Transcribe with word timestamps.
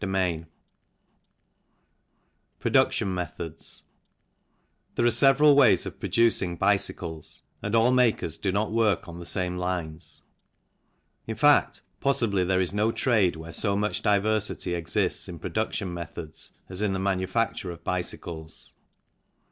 CHAPTER 0.01 0.11
VI 0.13 0.45
PRODUCTION 2.59 3.13
METHODS 3.13 3.83
THERE 4.95 5.05
are 5.05 5.11
several 5.11 5.55
ways 5.55 5.85
of 5.85 5.99
producing 5.99 6.55
bicycles 6.55 7.43
and 7.61 7.75
all 7.75 7.91
makers 7.91 8.35
do 8.37 8.51
not 8.51 8.71
work 8.71 9.07
on 9.07 9.17
the 9.17 9.27
same 9.27 9.57
lines, 9.57 10.23
in 11.27 11.35
fact, 11.35 11.83
possibly 11.99 12.43
there 12.43 12.59
is 12.59 12.73
no 12.73 12.91
trade 12.91 13.35
where 13.35 13.51
so 13.53 13.77
much 13.77 14.01
diversity 14.01 14.73
exists 14.73 15.29
in 15.29 15.37
production 15.37 15.93
methods 15.93 16.49
as 16.67 16.81
in 16.81 16.93
the 16.93 16.97
manufacture 16.99 17.69
of 17.69 17.83
bicycles. 17.83 18.73